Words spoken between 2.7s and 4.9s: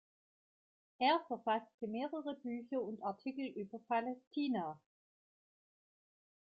und Artikel über Palästina.